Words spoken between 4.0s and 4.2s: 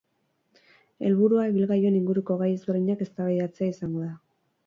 da.